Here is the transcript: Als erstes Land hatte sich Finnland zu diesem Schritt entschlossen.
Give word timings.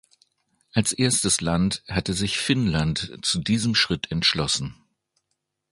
Als 0.73 0.93
erstes 0.93 1.41
Land 1.41 1.83
hatte 1.87 2.13
sich 2.15 2.39
Finnland 2.39 3.19
zu 3.21 3.37
diesem 3.39 3.75
Schritt 3.75 4.09
entschlossen. 4.11 4.75